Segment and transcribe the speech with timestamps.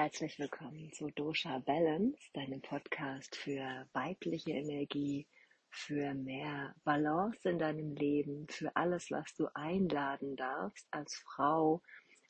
[0.00, 5.26] Herzlich willkommen zu Dosha Balance, deinem Podcast für weibliche Energie,
[5.70, 11.82] für mehr Balance in deinem Leben, für alles, was du einladen darfst als Frau,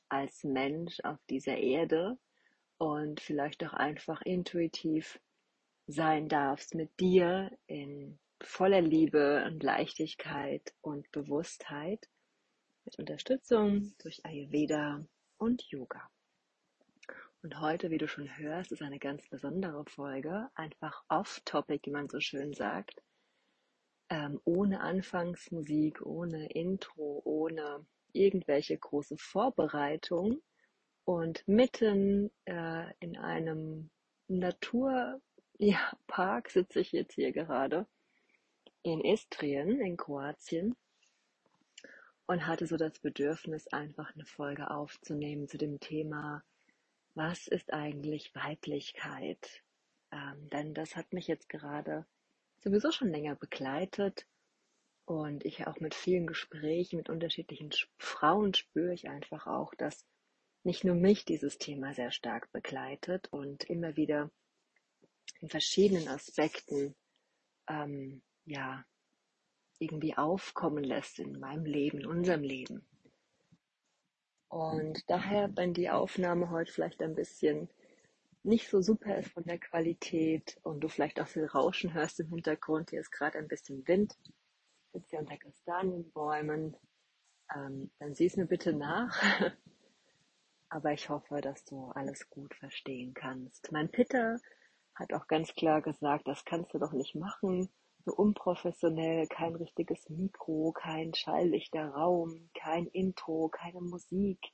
[0.09, 2.17] als Mensch auf dieser Erde
[2.79, 5.21] und vielleicht auch einfach intuitiv
[5.87, 12.09] sein darfst mit dir in voller Liebe und Leichtigkeit und Bewusstheit
[12.87, 15.05] mit Unterstützung durch Ayurveda
[15.37, 16.09] und Yoga.
[17.49, 22.11] Und heute, wie du schon hörst, ist eine ganz besondere Folge, einfach off-topic, wie man
[22.11, 23.01] so schön sagt,
[24.11, 30.43] ähm, ohne Anfangsmusik, ohne Intro, ohne irgendwelche große Vorbereitung.
[31.05, 33.89] Und mitten äh, in einem
[34.27, 35.23] Naturpark
[35.57, 37.87] ja, sitze ich jetzt hier gerade
[38.83, 40.77] in Istrien in Kroatien.
[42.27, 46.43] Und hatte so das Bedürfnis, einfach eine Folge aufzunehmen zu dem Thema
[47.19, 49.63] was ist eigentlich Weiblichkeit?
[50.13, 52.07] Ähm, denn das hat mich jetzt gerade
[52.61, 54.27] sowieso schon länger begleitet
[55.05, 60.07] und ich auch mit vielen Gesprächen mit unterschiedlichen Frauen spüre ich einfach auch, dass
[60.63, 64.31] nicht nur mich dieses Thema sehr stark begleitet und immer wieder
[65.41, 66.95] in verschiedenen Aspekten
[67.69, 68.85] ähm, ja
[69.79, 72.87] irgendwie aufkommen lässt in meinem Leben, in unserem Leben.
[74.49, 77.69] Und daher, wenn die Aufnahme heute vielleicht ein bisschen
[78.43, 82.29] nicht so super ist von der Qualität und du vielleicht auch viel Rauschen hörst im
[82.29, 84.17] Hintergrund, hier ist gerade ein bisschen Wind,
[84.93, 86.77] sitzt hier unter Kastanienbäumen,
[87.55, 89.21] ähm, dann sieh es mir bitte nach.
[90.71, 93.73] Aber ich hoffe, dass du alles gut verstehen kannst.
[93.73, 94.39] Mein Pitter
[94.95, 97.71] hat auch ganz klar gesagt, das kannst du doch nicht machen
[98.11, 104.53] unprofessionell, kein richtiges Mikro, kein schalllichter Raum, kein Intro, keine Musik.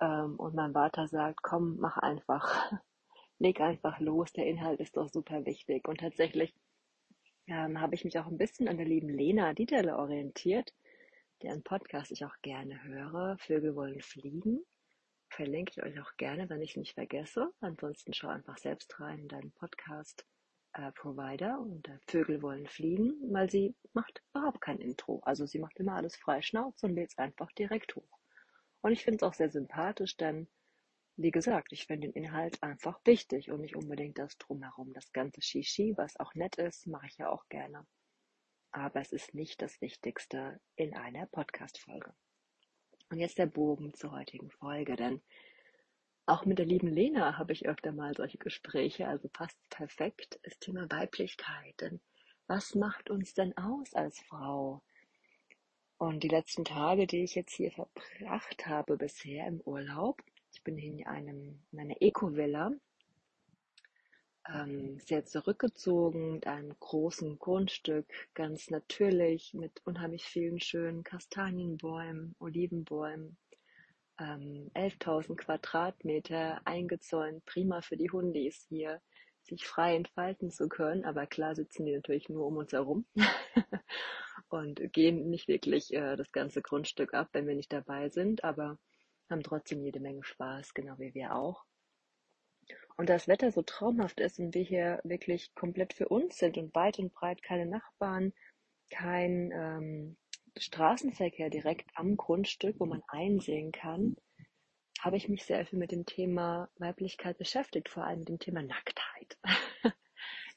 [0.00, 2.72] Ähm, und mein Vater sagt, komm, mach einfach,
[3.38, 5.88] leg einfach los, der Inhalt ist doch super wichtig.
[5.88, 6.54] Und tatsächlich
[7.46, 10.74] ähm, habe ich mich auch ein bisschen an der lieben Lena Dieterle orientiert,
[11.42, 14.64] deren Podcast ich auch gerne höre, Vögel wollen fliegen.
[15.30, 17.52] Verlinke ich euch auch gerne, wenn ich es nicht vergesse.
[17.60, 20.26] Ansonsten schau einfach selbst rein in deinen Podcast
[20.78, 25.20] äh, Provider und äh, Vögel wollen fliegen, weil sie macht überhaupt kein Intro.
[25.24, 28.18] Also sie macht immer alles frei Schnauze und lädt es einfach direkt hoch.
[28.80, 30.48] Und ich finde es auch sehr sympathisch, denn
[31.16, 34.92] wie gesagt, ich finde den Inhalt einfach wichtig und nicht unbedingt das drumherum.
[34.92, 37.84] Das ganze Shishi, was auch nett ist, mache ich ja auch gerne.
[38.70, 42.14] Aber es ist nicht das Wichtigste in einer Podcast-Folge.
[43.10, 45.20] Und jetzt der Bogen zur heutigen Folge, denn
[46.28, 50.58] auch mit der lieben Lena habe ich öfter mal solche Gespräche, also passt perfekt, das
[50.58, 51.74] Thema Weiblichkeit.
[51.80, 52.00] Denn
[52.46, 54.82] was macht uns denn aus als Frau?
[55.96, 60.22] Und die letzten Tage, die ich jetzt hier verbracht habe bisher im Urlaub,
[60.52, 62.72] ich bin in einem, in einer Eco-Villa,
[64.48, 73.36] ähm, sehr zurückgezogen mit einem großen Grundstück, ganz natürlich, mit unheimlich vielen schönen Kastanienbäumen, Olivenbäumen,
[74.18, 79.00] ähm, 11.000 Quadratmeter eingezäunt, prima für die Hundis hier,
[79.42, 81.04] sich frei entfalten zu können.
[81.04, 83.06] Aber klar sitzen die natürlich nur um uns herum
[84.48, 88.78] und gehen nicht wirklich äh, das ganze Grundstück ab, wenn wir nicht dabei sind, aber
[89.30, 91.64] haben trotzdem jede Menge Spaß, genau wie wir auch.
[92.96, 96.74] Und das Wetter so traumhaft ist und wir hier wirklich komplett für uns sind und
[96.74, 98.32] weit und breit keine Nachbarn,
[98.90, 100.16] kein ähm,
[100.60, 104.16] Straßenverkehr direkt am Grundstück, wo man einsehen kann,
[105.00, 108.62] habe ich mich sehr viel mit dem Thema Weiblichkeit beschäftigt, vor allem mit dem Thema
[108.62, 109.38] Nacktheit.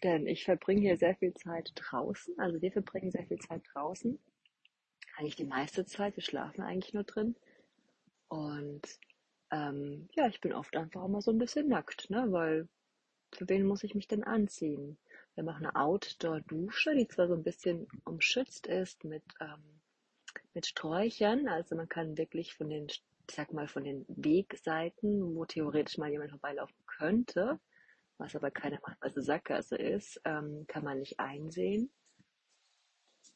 [0.04, 4.20] Denn ich verbringe hier sehr viel Zeit draußen, also wir verbringen sehr viel Zeit draußen.
[5.18, 7.36] Eigentlich die meiste Zeit, wir schlafen eigentlich nur drin.
[8.30, 8.82] Und
[9.52, 12.26] ähm, ja, ich bin oft einfach immer so ein bisschen nackt, ne?
[12.32, 12.68] Weil
[13.34, 14.98] für wen muss ich mich denn anziehen?
[15.36, 19.81] Wir machen eine Outdoor-Dusche, die zwar so ein bisschen umschützt ist mit ähm,
[20.54, 21.48] mit Sträuchern.
[21.48, 26.12] Also man kann wirklich von den, ich sag mal, von den Wegseiten, wo theoretisch mal
[26.12, 27.60] jemand vorbeilaufen könnte,
[28.18, 31.90] was aber keine also Sackgasse ist, ähm, kann man nicht einsehen.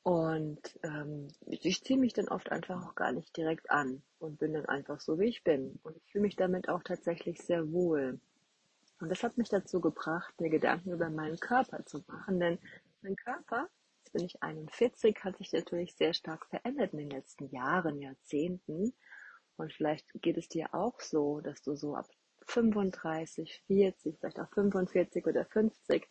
[0.04, 4.54] Und ähm, ich ziehe mich dann oft einfach auch gar nicht direkt an und bin
[4.54, 5.80] dann einfach so, wie ich bin.
[5.82, 8.20] Und ich fühle mich damit auch tatsächlich sehr wohl.
[9.00, 12.60] Und das hat mich dazu gebracht, mir Gedanken über meinen Körper zu machen, denn
[13.02, 13.68] mein Körper
[14.16, 18.94] bin ich 41, hat sich natürlich sehr stark verändert in den letzten Jahren, Jahrzehnten.
[19.58, 22.08] Und vielleicht geht es dir auch so, dass du so ab
[22.48, 26.08] 35, 40, vielleicht auch 45 oder 50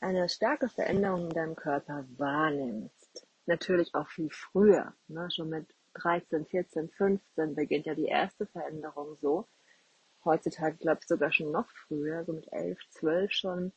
[0.00, 3.26] eine starke Veränderung in deinem Körper wahrnimmst.
[3.44, 5.28] Natürlich auch viel früher, ne?
[5.30, 9.46] schon mit 13, 14, 15 beginnt ja die erste Veränderung so.
[10.24, 13.72] heutzutage glaube ich sogar schon noch früher, so mit elf, zwölf schon,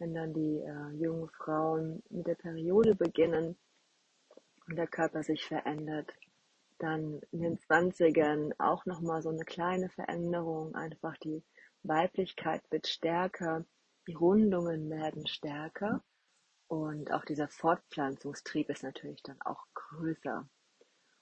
[0.00, 3.56] wenn dann die äh, jungen Frauen mit der Periode beginnen
[4.66, 6.10] und der Körper sich verändert.
[6.78, 11.44] Dann in den Zwanzigern auch nochmal so eine kleine Veränderung, einfach die
[11.82, 13.64] Weiblichkeit wird stärker,
[14.08, 16.02] die Rundungen werden stärker
[16.66, 20.48] und auch dieser Fortpflanzungstrieb ist natürlich dann auch größer.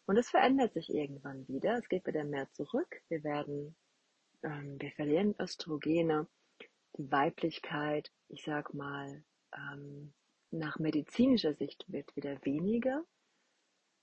[0.06, 1.76] Und es verändert sich irgendwann wieder.
[1.76, 3.02] Es geht wieder mehr zurück.
[3.08, 3.76] Wir werden,
[4.42, 6.28] ähm, wir verlieren Östrogene,
[6.98, 9.24] Weiblichkeit, ich sag mal,
[9.54, 10.12] ähm,
[10.50, 13.04] nach medizinischer Sicht wird wieder weniger.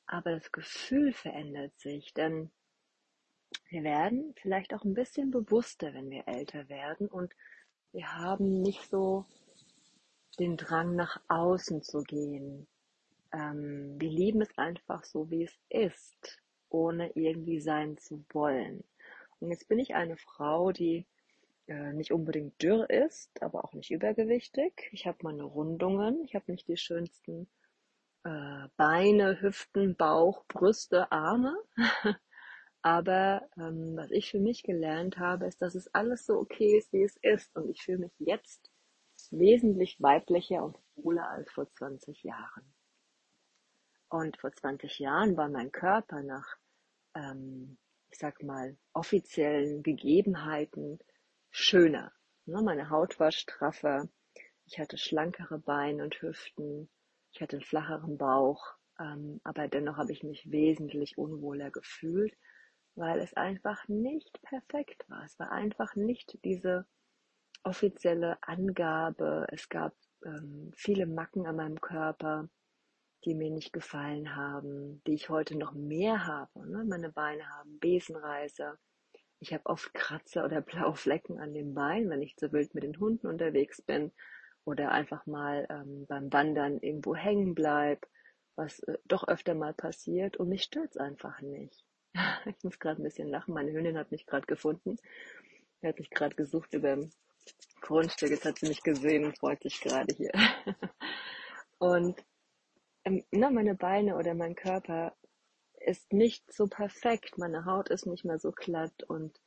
[0.08, 2.52] Aber das Gefühl verändert sich, denn
[3.70, 7.34] wir werden vielleicht auch ein bisschen bewusster, wenn wir älter werden und
[7.92, 9.26] wir haben nicht so
[10.40, 12.68] den Drang nach außen zu gehen,
[13.32, 18.84] ähm, wir lieben es einfach so, wie es ist, ohne irgendwie sein zu wollen.
[19.40, 21.06] Und jetzt bin ich eine Frau, die
[21.68, 24.90] äh, nicht unbedingt dürr ist, aber auch nicht übergewichtig.
[24.92, 27.48] Ich habe meine Rundungen, ich habe nicht die schönsten
[28.24, 31.56] äh, Beine, Hüften, Bauch, Brüste, Arme.
[32.82, 36.94] aber ähm, was ich für mich gelernt habe, ist, dass es alles so okay ist,
[36.94, 37.56] wie es ist.
[37.56, 38.72] Und ich fühle mich jetzt
[39.32, 42.74] wesentlich weiblicher und wohler als vor 20 Jahren.
[44.10, 46.58] Und vor 20 Jahren war mein Körper nach,
[47.16, 47.78] ähm,
[48.12, 51.00] ich sag mal, offiziellen Gegebenheiten
[51.56, 52.12] schöner.
[52.46, 52.62] Ne?
[52.62, 54.08] Meine Haut war straffer,
[54.66, 56.90] ich hatte schlankere Beine und Hüften,
[57.32, 58.64] ich hatte einen flacheren Bauch,
[59.00, 62.36] ähm, aber dennoch habe ich mich wesentlich unwohler gefühlt,
[62.96, 65.24] weil es einfach nicht perfekt war.
[65.24, 66.86] Es war einfach nicht diese
[67.64, 69.48] offizielle Angabe.
[69.52, 69.94] Es gab
[70.24, 72.50] ähm, viele Macken an meinem Körper
[73.26, 76.70] die mir nicht gefallen haben, die ich heute noch mehr habe.
[76.70, 76.86] Ne?
[76.86, 78.78] Meine Beine haben Besenreißer.
[79.46, 82.84] Ich habe oft Kratzer oder blaue Flecken an den Beinen, wenn ich zu wild mit
[82.84, 84.12] den Hunden unterwegs bin
[84.64, 88.08] oder einfach mal ähm, beim Wandern irgendwo hängen bleib,
[88.56, 91.86] was äh, doch öfter mal passiert und mich stört's einfach nicht.
[92.48, 93.54] ich muss gerade ein bisschen lachen.
[93.54, 94.98] Meine Hündin hat mich gerade gefunden.
[95.82, 97.12] Er hat mich gerade gesucht über dem
[97.82, 98.32] Grundstück.
[98.32, 100.32] Jetzt hat sie mich gesehen und freut sich gerade hier.
[101.78, 102.20] und
[103.04, 105.16] ähm, ne, meine Beine oder mein Körper
[105.86, 109.40] ist nicht so perfekt, meine Haut ist nicht mehr so glatt und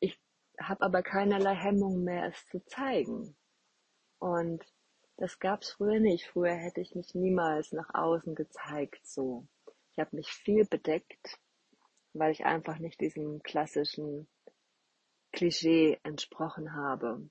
[0.00, 0.18] ich
[0.60, 3.36] habe aber keinerlei Hemmung mehr, es zu zeigen.
[4.18, 4.64] Und
[5.16, 6.26] das gab's früher nicht.
[6.26, 9.46] Früher hätte ich mich niemals nach außen gezeigt so.
[9.92, 11.38] Ich habe mich viel bedeckt,
[12.12, 14.28] weil ich einfach nicht diesem klassischen
[15.32, 17.28] Klischee entsprochen habe.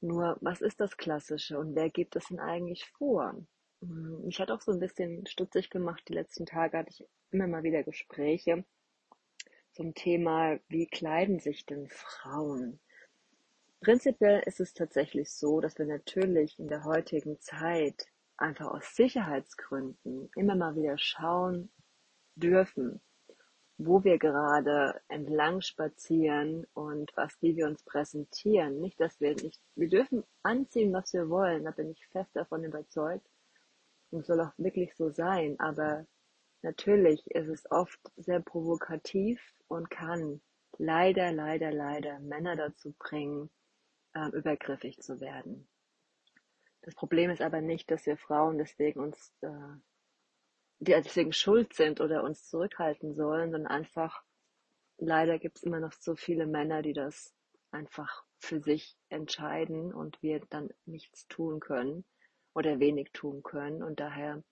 [0.00, 3.34] Nur, was ist das Klassische und wer gibt es denn eigentlich vor?
[3.80, 6.02] Mich hat auch so ein bisschen stutzig gemacht.
[6.08, 8.64] Die letzten Tage hatte ich immer mal wieder Gespräche
[9.72, 12.80] zum Thema, wie kleiden sich denn Frauen?
[13.80, 18.06] Prinzipiell ist es tatsächlich so, dass wir natürlich in der heutigen Zeit
[18.36, 21.70] einfach aus Sicherheitsgründen immer mal wieder schauen
[22.34, 23.00] dürfen,
[23.78, 28.80] wo wir gerade entlang spazieren und was, wie wir uns präsentieren.
[28.80, 32.64] Nicht, dass wir nicht, wir dürfen anziehen, was wir wollen, da bin ich fest davon
[32.64, 33.26] überzeugt.
[34.10, 35.58] Und soll auch wirklich so sein.
[35.60, 36.06] Aber
[36.62, 40.40] natürlich ist es oft sehr provokativ und kann
[40.78, 43.50] leider, leider, leider Männer dazu bringen,
[44.14, 45.68] äh, übergriffig zu werden.
[46.82, 49.48] Das Problem ist aber nicht, dass wir Frauen deswegen uns, äh,
[50.78, 54.22] die deswegen schuld sind oder uns zurückhalten sollen, sondern einfach,
[54.96, 57.34] leider gibt es immer noch so viele Männer, die das
[57.70, 62.04] einfach für sich entscheiden und wir dann nichts tun können
[62.54, 63.82] oder wenig tun können.
[63.82, 64.42] Und daher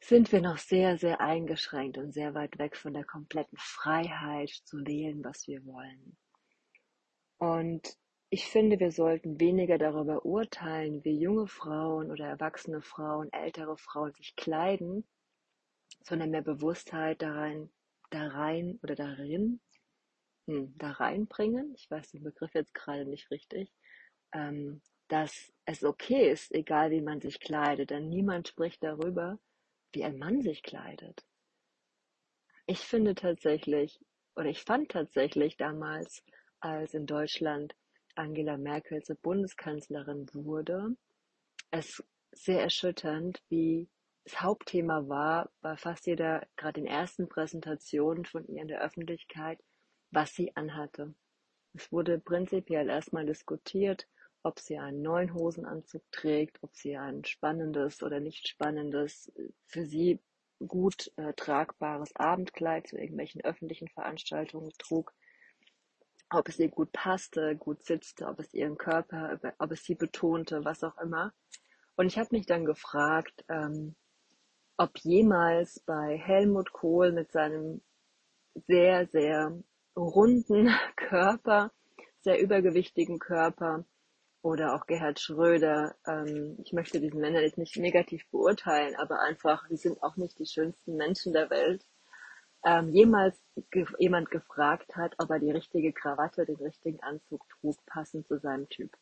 [0.00, 4.78] sind wir noch sehr, sehr eingeschränkt und sehr weit weg von der kompletten Freiheit zu
[4.86, 6.16] wählen, was wir wollen.
[7.38, 7.96] Und
[8.30, 14.12] ich finde, wir sollten weniger darüber urteilen, wie junge Frauen oder erwachsene Frauen, ältere Frauen
[14.12, 15.04] sich kleiden,
[16.02, 19.60] sondern mehr Bewusstheit da rein oder darin,
[20.46, 21.74] hm, da reinbringen.
[21.74, 23.72] Ich weiß den Begriff jetzt gerade nicht richtig.
[24.32, 29.38] Ähm, dass es okay ist, egal wie man sich kleidet, denn niemand spricht darüber,
[29.92, 31.24] wie ein Mann sich kleidet.
[32.66, 33.98] Ich finde tatsächlich,
[34.36, 36.22] oder ich fand tatsächlich damals,
[36.60, 37.74] als in Deutschland
[38.14, 40.96] Angela Merkel zur Bundeskanzlerin wurde,
[41.70, 43.88] es sehr erschütternd, wie
[44.24, 49.58] das Hauptthema war bei fast jeder, gerade den ersten Präsentationen von ihr in der Öffentlichkeit,
[50.10, 51.14] was sie anhatte.
[51.72, 54.06] Es wurde prinzipiell erstmal diskutiert,
[54.42, 59.32] ob sie einen neuen Hosenanzug trägt, ob sie ein spannendes oder nicht spannendes,
[59.66, 60.20] für sie
[60.66, 65.12] gut äh, tragbares Abendkleid zu irgendwelchen öffentlichen Veranstaltungen trug.
[66.30, 70.62] ob es ihr gut passte, gut sitzte, ob es ihren Körper, ob es sie betonte,
[70.64, 71.32] was auch immer.
[71.96, 73.96] Und ich habe mich dann gefragt, ähm,
[74.76, 77.80] ob jemals bei Helmut Kohl mit seinem
[78.66, 79.58] sehr, sehr
[79.96, 81.72] runden Körper,
[82.20, 83.84] sehr übergewichtigen Körper
[84.42, 89.66] oder auch Gerhard Schröder, ähm, ich möchte diesen Männer jetzt nicht negativ beurteilen, aber einfach,
[89.68, 91.84] sie sind auch nicht die schönsten Menschen der Welt,
[92.64, 93.40] ähm, jemals
[93.70, 98.38] ge jemand gefragt hat, ob er die richtige Krawatte, den richtigen Anzug trug, passend zu
[98.38, 98.96] seinem Typ.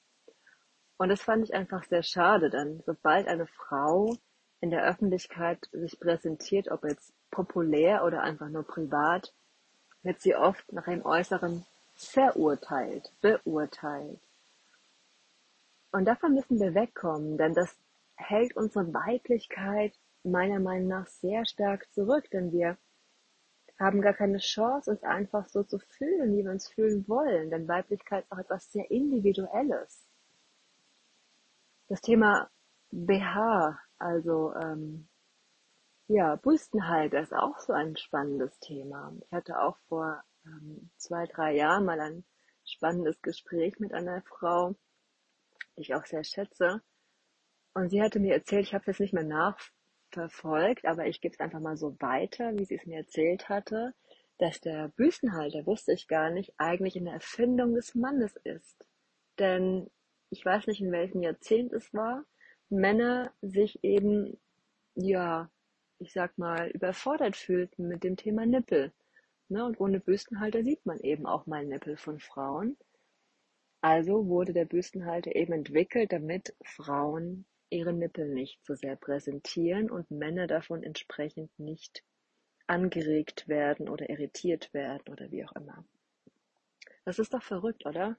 [0.99, 4.17] Und das fand ich einfach sehr schade, denn sobald eine Frau
[4.61, 9.35] in der Öffentlichkeit sich präsentiert, ob jetzt populär oder einfach nur privat,
[10.03, 14.21] wird sie oft nach dem Äußeren verurteilt, beurteilt.
[15.97, 17.75] Und davon müssen wir wegkommen, denn das
[18.17, 22.77] hält unsere Weiblichkeit meiner Meinung nach sehr stark zurück, denn wir
[23.79, 27.67] haben gar keine Chance, uns einfach so zu fühlen, wie wir uns fühlen wollen, denn
[27.67, 30.07] Weiblichkeit ist auch etwas sehr Individuelles.
[31.89, 32.51] Das Thema
[32.91, 35.09] BH, also ähm,
[36.09, 39.15] ja, Brüstenhalter ist auch so ein spannendes Thema.
[39.25, 42.25] Ich hatte auch vor ähm, zwei, drei Jahren mal ein
[42.67, 44.77] spannendes Gespräch mit einer Frau,
[45.77, 46.83] ich auch sehr schätze.
[47.75, 51.35] Und sie hatte mir erzählt, ich habe es jetzt nicht mehr nachverfolgt, aber ich gebe
[51.35, 53.95] es einfach mal so weiter, wie sie es mir erzählt hatte,
[54.39, 58.87] dass der Büstenhalter, wusste ich gar nicht, eigentlich eine Erfindung des Mannes ist.
[59.39, 59.91] Denn
[60.31, 62.25] ich weiß nicht, in welchem Jahrzehnt es war,
[62.69, 64.39] Männer sich eben,
[64.95, 65.51] ja,
[65.99, 68.93] ich sag mal, überfordert fühlten mit dem Thema Nippel.
[69.49, 69.65] Ne?
[69.65, 72.77] Und ohne Büstenhalter sieht man eben auch mal Nippel von Frauen.
[73.81, 80.11] Also wurde der Büstenhalter eben entwickelt, damit Frauen ihre Nippel nicht so sehr präsentieren und
[80.11, 82.03] Männer davon entsprechend nicht
[82.67, 85.85] angeregt werden oder irritiert werden oder wie auch immer.
[87.05, 88.17] Das ist doch verrückt, oder?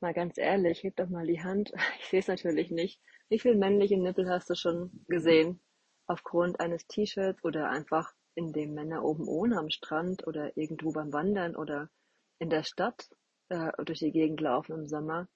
[0.00, 1.72] Mal ganz ehrlich, heb doch mal die Hand.
[2.00, 3.00] Ich sehe es natürlich nicht.
[3.28, 5.60] Wie viele männliche Nippel hast du schon gesehen?
[6.06, 11.12] Aufgrund eines T-Shirts oder einfach in dem Männer oben ohne am Strand oder irgendwo beim
[11.12, 11.90] Wandern oder
[12.38, 13.08] in der Stadt
[13.48, 15.28] äh, durch die Gegend laufen im Sommer.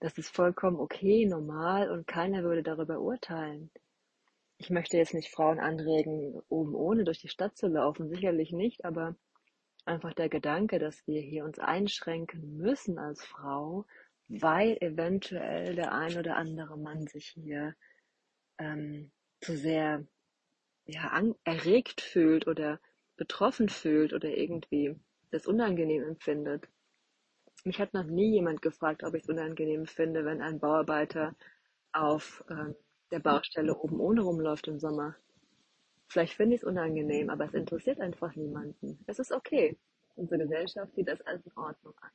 [0.00, 3.70] Das ist vollkommen okay, normal und keiner würde darüber urteilen.
[4.56, 8.84] Ich möchte jetzt nicht Frauen anregen, oben ohne durch die Stadt zu laufen, sicherlich nicht,
[8.84, 9.16] aber
[9.84, 13.86] einfach der Gedanke, dass wir hier uns einschränken müssen als Frau,
[14.28, 17.74] weil eventuell der ein oder andere Mann sich hier
[18.58, 19.10] ähm,
[19.40, 20.04] zu sehr
[20.86, 22.80] ja, erregt fühlt oder
[23.16, 24.96] betroffen fühlt oder irgendwie
[25.30, 26.68] das unangenehm empfindet.
[27.64, 31.34] Mich hat noch nie jemand gefragt, ob ich es unangenehm finde, wenn ein Bauarbeiter
[31.92, 32.72] auf äh,
[33.10, 35.16] der Baustelle oben ohne rumläuft im Sommer.
[36.08, 39.02] Vielleicht finde ich es unangenehm, aber es interessiert einfach niemanden.
[39.06, 39.76] Es ist okay.
[40.16, 42.10] Unsere Gesellschaft sieht das als in Ordnung an.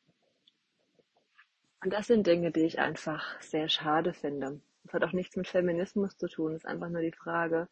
[1.83, 4.59] Und das sind Dinge, die ich einfach sehr schade finde.
[4.85, 6.53] Es hat auch nichts mit Feminismus zu tun.
[6.53, 7.67] Es ist einfach nur die Frage,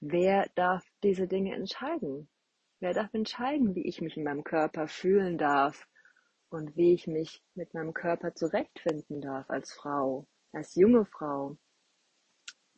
[0.00, 2.28] wer darf diese Dinge entscheiden?
[2.80, 5.86] Wer darf entscheiden, wie ich mich in meinem Körper fühlen darf
[6.50, 11.56] und wie ich mich mit meinem Körper zurechtfinden darf als Frau, als junge Frau,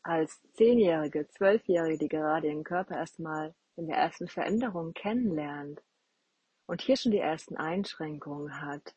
[0.02, 5.80] als Zehnjährige, Zwölfjährige, die gerade ihren Körper erstmal in der ersten Veränderung kennenlernt
[6.66, 8.94] und hier schon die ersten Einschränkungen hat.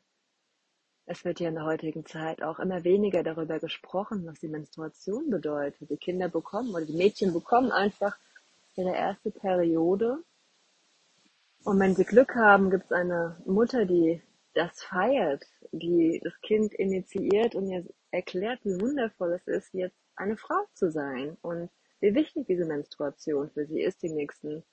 [1.05, 5.29] Es wird ja in der heutigen Zeit auch immer weniger darüber gesprochen, was die Menstruation
[5.29, 5.89] bedeutet.
[5.89, 8.17] Die Kinder bekommen oder die Mädchen bekommen einfach
[8.75, 10.23] ihre erste Periode.
[11.63, 14.21] Und wenn sie Glück haben, gibt es eine Mutter, die
[14.55, 20.37] das feiert, die das Kind initiiert und ihr erklärt, wie wundervoll es ist, jetzt eine
[20.37, 21.69] Frau zu sein und
[21.99, 24.63] wie wichtig diese Menstruation für sie ist, die nächsten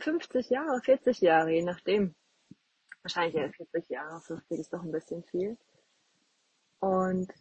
[0.00, 2.14] 50 Jahre, 40 Jahre, je nachdem.
[3.02, 5.56] Wahrscheinlich eher 40 Jahre, 50 ist doch ein bisschen viel.
[6.78, 7.32] Und,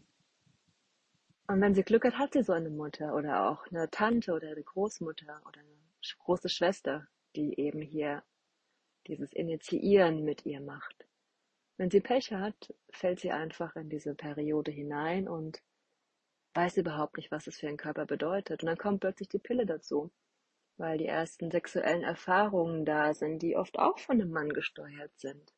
[1.48, 4.50] und wenn sie Glück hat, hat sie so eine Mutter oder auch eine Tante oder
[4.50, 5.82] eine Großmutter oder eine
[6.20, 8.24] große Schwester, die eben hier
[9.08, 11.06] dieses Initiieren mit ihr macht.
[11.82, 15.64] Wenn sie Pech hat, fällt sie einfach in diese Periode hinein und
[16.54, 18.62] weiß überhaupt nicht, was es für ihren Körper bedeutet.
[18.62, 20.12] Und dann kommt plötzlich die Pille dazu,
[20.78, 25.56] weil die ersten sexuellen Erfahrungen da sind, die oft auch von einem Mann gesteuert sind.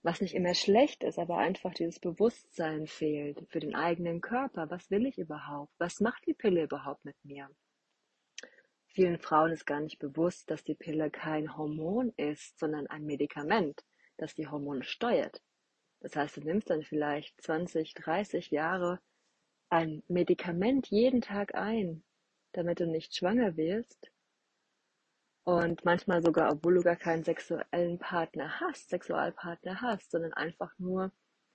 [0.00, 4.70] Was nicht immer schlecht ist, aber einfach dieses Bewusstsein fehlt für den eigenen Körper.
[4.70, 5.74] Was will ich überhaupt?
[5.76, 7.50] Was macht die Pille überhaupt mit mir?
[8.86, 13.84] Vielen Frauen ist gar nicht bewusst, dass die Pille kein Hormon ist, sondern ein Medikament
[14.16, 15.42] das die Hormone steuert.
[16.00, 19.00] Das heißt, du nimmst dann vielleicht 20, 30 Jahre
[19.70, 22.04] ein Medikament jeden Tag ein,
[22.52, 24.10] damit du nicht schwanger wirst.
[25.44, 31.12] Und manchmal sogar, obwohl du gar keinen sexuellen Partner hast, Sexualpartner hast, sondern einfach nur,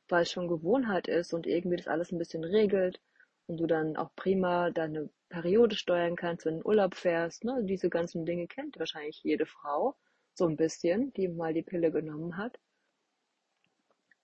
[0.08, 3.02] weil es schon Gewohnheit ist und irgendwie das alles ein bisschen regelt
[3.48, 7.44] und du dann auch prima deine Periode steuern kannst, wenn du in Urlaub fährst.
[7.44, 7.64] Ne?
[7.64, 9.98] Diese ganzen Dinge kennt wahrscheinlich jede Frau
[10.34, 12.60] so ein bisschen, die mal die Pille genommen hat.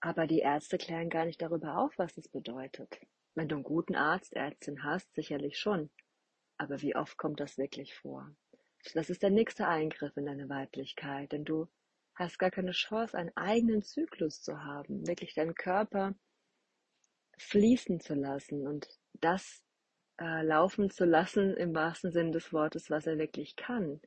[0.00, 3.00] Aber die Ärzte klären gar nicht darüber auf, was das bedeutet.
[3.34, 5.90] Wenn du einen guten Arzt, Ärztin hast, sicherlich schon.
[6.56, 8.30] Aber wie oft kommt das wirklich vor?
[8.94, 11.68] Das ist der nächste Eingriff in deine Weiblichkeit, denn du
[12.14, 16.14] hast gar keine Chance, einen eigenen Zyklus zu haben, wirklich deinen Körper
[17.38, 19.64] fließen zu lassen und das
[20.20, 24.00] äh, laufen zu lassen im wahrsten Sinne des Wortes, was er wirklich kann.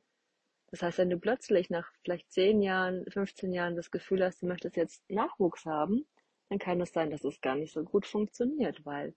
[0.72, 4.46] Das heißt, wenn du plötzlich nach vielleicht 10 Jahren, 15 Jahren das Gefühl hast, du
[4.46, 6.06] möchtest jetzt Nachwuchs haben,
[6.48, 9.14] dann kann es sein, dass es gar nicht so gut funktioniert, weil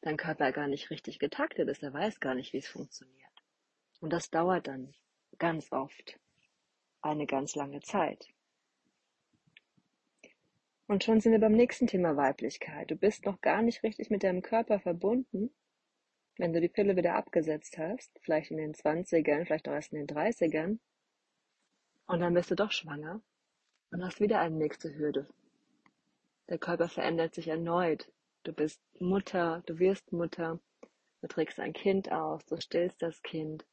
[0.00, 3.16] dein Körper gar nicht richtig getaktet ist, er weiß gar nicht, wie es funktioniert.
[4.00, 4.92] Und das dauert dann
[5.38, 6.18] ganz oft
[7.00, 8.26] eine ganz lange Zeit.
[10.88, 12.90] Und schon sind wir beim nächsten Thema Weiblichkeit.
[12.90, 15.54] Du bist noch gar nicht richtig mit deinem Körper verbunden,
[16.38, 20.06] wenn du die Pille wieder abgesetzt hast, vielleicht in den 20ern, vielleicht auch erst in
[20.06, 20.78] den 30ern.
[22.08, 23.20] Und dann bist du doch schwanger
[23.90, 25.28] und hast wieder eine nächste Hürde.
[26.48, 28.10] Der Körper verändert sich erneut.
[28.44, 30.58] Du bist Mutter, du wirst Mutter,
[31.20, 33.66] du trägst ein Kind aus, du stillst das Kind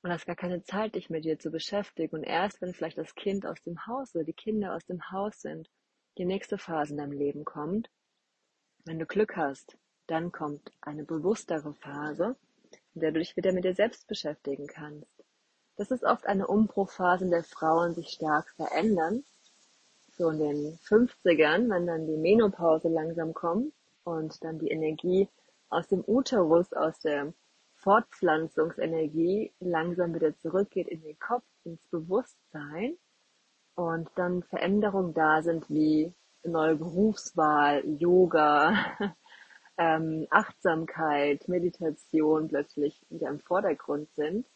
[0.00, 2.16] und hast gar keine Zeit, dich mit dir zu beschäftigen.
[2.16, 5.42] Und erst wenn vielleicht das Kind aus dem Haus oder die Kinder aus dem Haus
[5.42, 5.68] sind,
[6.16, 7.90] die nächste Phase in deinem Leben kommt,
[8.86, 12.34] wenn du Glück hast, dann kommt eine bewusstere Phase,
[12.94, 15.21] in der du dich wieder mit dir selbst beschäftigen kannst.
[15.76, 19.24] Das ist oft eine Umbruchphase, in der Frauen sich stark verändern.
[20.16, 23.72] So in den 50ern, wenn dann die Menopause langsam kommt
[24.04, 25.28] und dann die Energie
[25.70, 27.32] aus dem Uterus, aus der
[27.76, 32.96] Fortpflanzungsenergie langsam wieder zurückgeht in den Kopf, ins Bewusstsein
[33.74, 36.12] und dann Veränderungen da sind wie
[36.44, 38.74] neue Berufswahl, Yoga,
[39.78, 44.46] ähm, Achtsamkeit, Meditation plötzlich wieder im Vordergrund sind,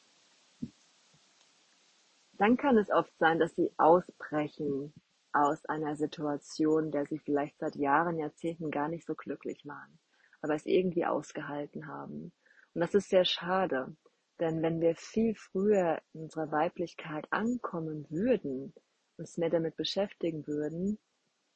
[2.41, 4.93] dann kann es oft sein, dass sie ausbrechen
[5.33, 9.99] aus einer Situation, der sie vielleicht seit Jahren, Jahrzehnten gar nicht so glücklich waren,
[10.41, 12.33] aber es irgendwie ausgehalten haben.
[12.75, 13.95] Und das ist sehr schade,
[14.41, 18.75] denn wenn wir viel früher in unserer Weiblichkeit ankommen würden,
[19.17, 20.99] uns mehr damit beschäftigen würden,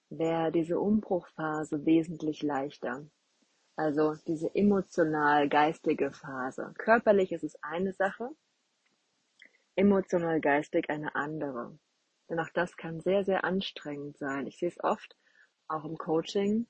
[0.08, 3.06] wäre diese Umbruchphase wesentlich leichter.
[3.76, 6.74] Also diese emotional-geistige Phase.
[6.76, 8.30] Körperlich ist es eine Sache,
[9.76, 11.78] emotional-geistig eine andere.
[12.28, 14.46] Denn auch das kann sehr, sehr anstrengend sein.
[14.46, 15.16] Ich sehe es oft,
[15.68, 16.66] auch im Coaching,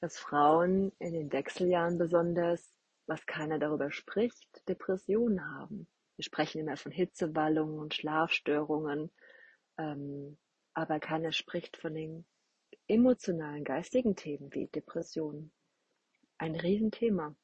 [0.00, 2.74] dass Frauen in den Wechseljahren besonders
[3.06, 5.86] was keiner darüber spricht, Depressionen haben.
[6.16, 9.10] Wir sprechen immer von Hitzewallungen und Schlafstörungen,
[9.78, 10.38] ähm,
[10.74, 12.26] aber keiner spricht von den
[12.88, 15.52] emotionalen, geistigen Themen wie Depressionen.
[16.38, 17.34] Ein Riesenthema.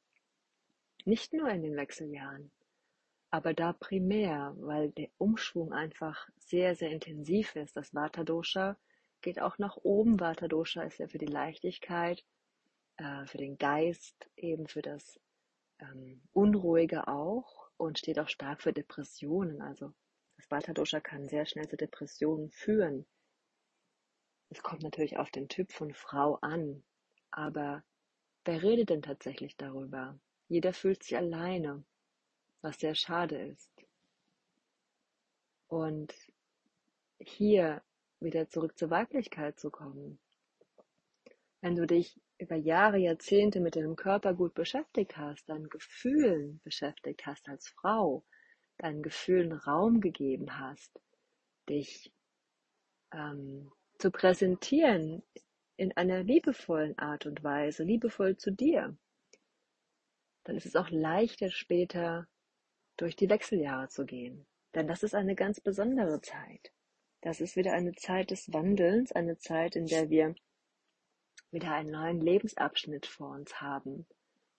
[1.05, 2.51] Nicht nur in den Wechseljahren,
[3.33, 7.75] aber da primär, weil der Umschwung einfach sehr, sehr intensiv ist.
[7.75, 8.77] Das Vata-Dosha
[9.23, 10.21] geht auch nach oben.
[10.21, 12.23] Vata-Dosha ist ja für die Leichtigkeit,
[12.99, 15.18] äh, für den Geist, eben für das
[15.79, 19.62] ähm, Unruhige auch und steht auch stark für Depressionen.
[19.62, 19.95] Also
[20.37, 23.07] das Vata-Dosha kann sehr schnell zu Depressionen führen.
[24.51, 26.85] Es kommt natürlich auf den Typ von Frau an,
[27.31, 27.83] aber
[28.45, 30.21] wer redet denn tatsächlich darüber?
[30.49, 31.83] Jeder fühlt sich alleine,
[32.62, 33.70] was sehr schade ist.
[35.68, 36.14] Und
[37.18, 37.83] hier
[38.20, 40.18] wieder zurück zur Weiblichkeit zu kommen.
[41.61, 47.25] Wenn du dich über Jahre, Jahrzehnte mit deinem Körper gut beschäftigt hast, deinen Gefühlen beschäftigt
[47.27, 48.25] hast als Frau,
[48.79, 51.01] deinen Gefühlen Raum gegeben hast,
[51.68, 52.12] dich
[53.12, 55.22] ähm, zu präsentieren
[55.77, 58.96] in einer liebevollen Art und Weise, liebevoll zu dir,
[60.44, 62.27] dann ist es auch leichter später
[63.03, 64.47] durch die Wechseljahre zu gehen.
[64.75, 66.73] Denn das ist eine ganz besondere Zeit.
[67.21, 70.37] Das ist wieder eine Zeit des Wandelns, eine Zeit, in der wir
[71.51, 74.07] wieder einen neuen Lebensabschnitt vor uns haben,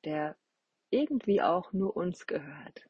[0.04, 0.36] der
[0.90, 2.88] irgendwie auch nur uns gehört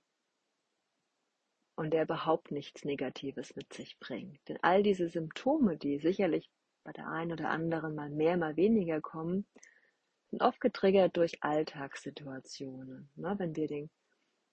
[1.76, 4.40] und der überhaupt nichts Negatives mit sich bringt.
[4.50, 6.50] Denn all diese Symptome, die sicherlich
[6.84, 9.46] bei der einen oder anderen mal mehr, mal weniger kommen,
[10.32, 13.10] sind oft getriggert durch Alltagssituationen.
[13.16, 13.36] Ne?
[13.38, 13.90] Wenn wir den,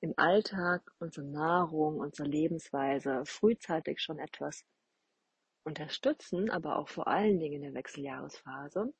[0.01, 4.65] im Alltag unsere Nahrung, unsere Lebensweise frühzeitig schon etwas
[5.65, 8.93] unterstützen, aber auch vor allen Dingen in der Wechseljahresphase,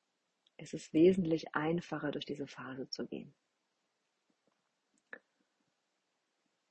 [0.57, 3.33] es ist wesentlich einfacher, durch diese Phase zu gehen.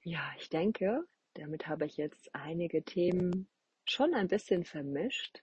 [0.03, 3.49] Ja, ich denke, Damit habe ich jetzt einige Themen
[3.85, 5.43] schon ein bisschen vermischt,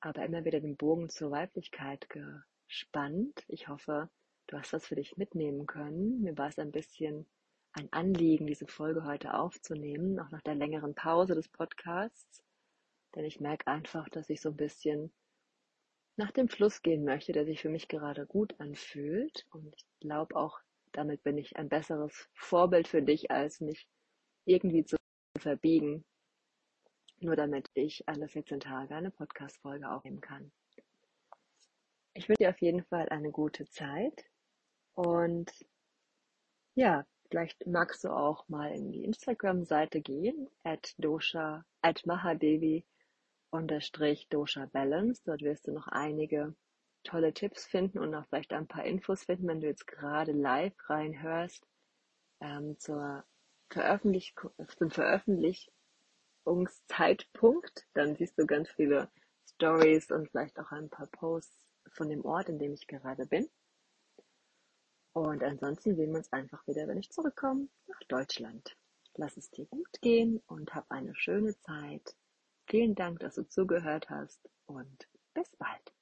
[0.00, 3.44] aber immer wieder den Bogen zur Weiblichkeit gespannt.
[3.48, 4.10] Ich hoffe,
[4.46, 6.22] du hast was für dich mitnehmen können.
[6.22, 7.26] Mir war es ein bisschen
[7.74, 12.42] ein Anliegen, diese Folge heute aufzunehmen, auch nach der längeren Pause des Podcasts.
[13.14, 15.12] Denn ich merke einfach, dass ich so ein bisschen
[16.16, 19.46] nach dem Fluss gehen möchte, der sich für mich gerade gut anfühlt.
[19.50, 20.60] Und ich glaube auch,
[20.92, 23.88] damit bin ich ein besseres Vorbild für dich, als mich
[24.44, 24.96] irgendwie zu
[25.38, 26.04] verbiegen,
[27.18, 30.52] nur damit ich alle 14 Tage eine Podcast-Folge aufnehmen kann.
[32.12, 34.24] Ich wünsche dir auf jeden Fall eine gute Zeit
[34.94, 35.50] und
[36.76, 42.86] ja, vielleicht magst du auch mal in die Instagram-Seite gehen, at dosha, at mahadevi
[43.50, 45.20] unterstrich dosha balance.
[45.24, 46.54] Dort wirst du noch einige
[47.02, 50.76] tolle Tipps finden und auch vielleicht ein paar Infos finden, wenn du jetzt gerade live
[50.88, 51.66] reinhörst
[52.40, 53.24] ähm, zur
[53.68, 54.36] Veröffentlich
[54.78, 57.84] zum Veröffentlichungszeitpunkt.
[57.94, 59.10] Dann siehst du ganz viele
[59.54, 61.58] Stories und vielleicht auch ein paar Posts
[61.94, 63.50] von dem Ort, in dem ich gerade bin.
[65.14, 68.76] Und ansonsten sehen wir uns einfach wieder, wenn ich zurückkomme nach Deutschland.
[69.14, 72.16] Lass es dir gut gehen und hab eine schöne Zeit.
[72.66, 75.92] Vielen Dank, dass du zugehört hast und bis bald.